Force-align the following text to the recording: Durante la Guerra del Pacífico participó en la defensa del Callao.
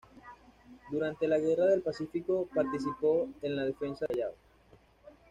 Durante 0.89 1.27
la 1.27 1.37
Guerra 1.37 1.67
del 1.67 1.83
Pacífico 1.83 2.49
participó 2.55 3.29
en 3.43 3.55
la 3.55 3.65
defensa 3.65 4.07
del 4.09 4.17
Callao. 4.17 4.33